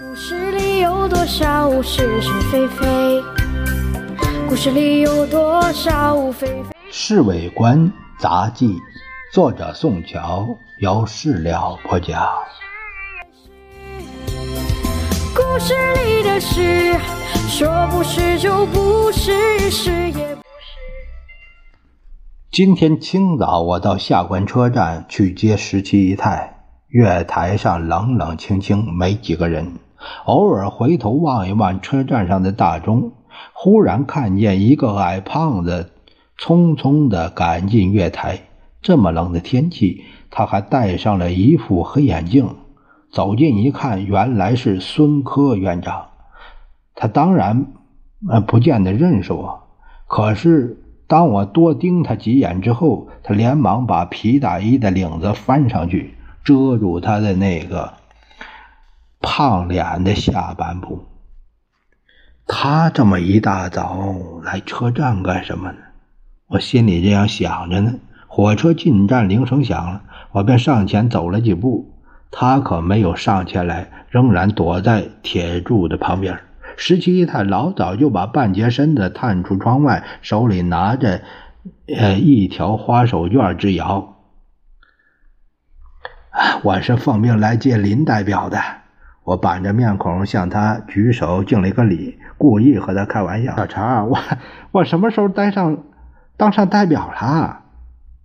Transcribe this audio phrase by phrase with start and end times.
[0.00, 3.22] 故事里有多少是是非非？
[4.48, 6.52] 故事里有多少非非？
[6.90, 8.68] 《侍卫官杂记》，
[9.34, 10.48] 作者宋乔，
[10.80, 12.26] 由事了播讲。
[15.34, 15.74] 故事
[16.06, 16.98] 里的事，
[17.50, 20.78] 说不是就不是，是也不是。
[22.50, 26.61] 今天清早，我到下关车站去接十七姨太。
[26.92, 29.78] 月台上冷冷清清，没几个人。
[30.26, 33.12] 偶尔回头望一望车站上的大钟，
[33.54, 35.90] 忽然看见一个矮胖子
[36.38, 38.40] 匆匆地赶进月台。
[38.82, 42.56] 这么冷的天气，他还戴上了一副黑眼镜。
[43.10, 46.08] 走近一看，原来是孙科院长。
[46.94, 47.68] 他当然
[48.28, 49.62] 呃不见得认识我，
[50.06, 56.18] 可是当我多盯他几眼之后，他连忙把皮大衣的领子翻上去。
[56.44, 57.94] 遮住他的那个
[59.20, 61.06] 胖脸的下半部。
[62.46, 65.78] 他这么一大早来车站干什么呢？
[66.48, 67.94] 我心里这样想着呢。
[68.26, 71.92] 火车进站铃声响了，我便上前走了几步。
[72.30, 76.40] 他可没有上前来，仍然躲在铁柱的旁边。
[76.76, 81.20] 十七姨太老早就把半截身子探出窗外，手里拿着
[81.86, 84.11] 呃一条花手绢之遥。
[86.64, 88.56] 我是奉命来接林代表的。
[89.24, 94.18] 我板着面孔向他举手敬了一个礼，故意和他开玩笑：“小陈，我
[94.70, 95.82] 我什么时候当上
[96.36, 97.62] 当上代表了？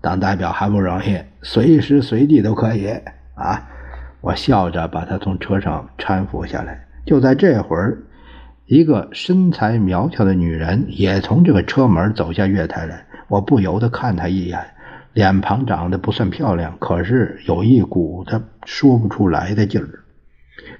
[0.00, 2.88] 当代表还不容易，随时随地都可以
[3.34, 3.68] 啊！”
[4.22, 6.86] 我笑着把他从车上搀扶下来。
[7.04, 7.98] 就在这会儿，
[8.64, 13.04] 一个身材苗条的女人也从这个车门走下月台来。
[13.28, 14.58] 我不由得看她一眼。
[15.12, 20.04] 脸庞长得不算漂亮，可是有一股他说不出来的劲儿。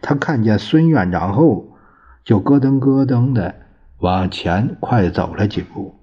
[0.01, 1.77] 他看见孙院长后，
[2.25, 3.55] 就咯噔咯噔的
[3.99, 5.99] 往前快走了几步。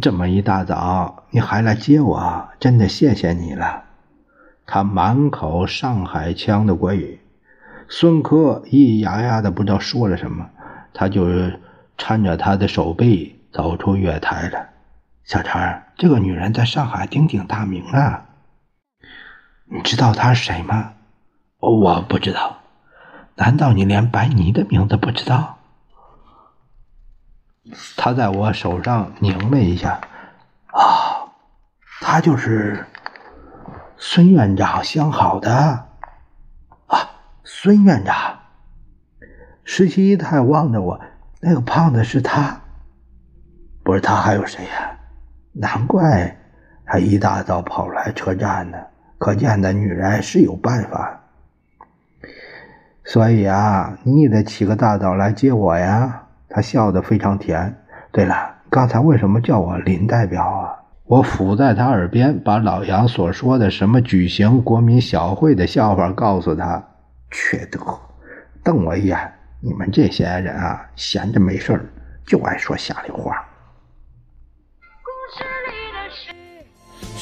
[0.00, 3.84] 这么一大早你还来接我，真的谢谢你了。
[4.66, 7.20] 他满口上海腔的国语，
[7.88, 10.50] 孙科咿咿呀呀的不知道说了什么，
[10.92, 11.24] 他就
[11.96, 14.75] 搀着他的手背走出月台了。
[15.26, 18.26] 小陈，这个女人在上海鼎鼎大名啊！
[19.64, 20.92] 你知道她是谁吗？
[21.58, 22.58] 我不知道。
[23.34, 25.58] 难道你连白妮的名字不知道？
[27.96, 30.00] 他在我手上拧了一下。
[30.66, 31.26] 啊，
[32.00, 32.86] 她就是
[33.96, 35.88] 孙院长相好的
[36.86, 37.10] 啊！
[37.42, 38.38] 孙院长，
[39.64, 41.00] 十七姨太望着我，
[41.40, 42.60] 那个胖子是他，
[43.82, 44.95] 不是他还有谁呀？
[45.58, 46.36] 难怪
[46.84, 48.78] 他一大早跑来车站呢，
[49.18, 51.20] 可见那女人是有办法。
[53.04, 56.22] 所以啊，你也得起个大早来接我呀。
[56.48, 57.74] 他笑得非常甜。
[58.12, 60.76] 对了，刚才为什么叫我林代表啊？
[61.04, 66.82] 我伏在他耳边，把老杨所说的什么举行国民小会的笑话告诉他。
[67.30, 67.80] 缺德，
[68.62, 69.18] 瞪我一眼。
[69.60, 71.80] 你们这些人啊，闲着没事
[72.26, 73.36] 就爱说下流话。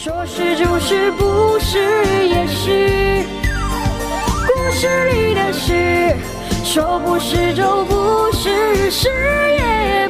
[0.05, 1.79] 说是就是，不是
[2.27, 3.25] 也是。
[4.47, 6.15] 故事里的事，
[6.63, 10.07] 说不是就不是，是也。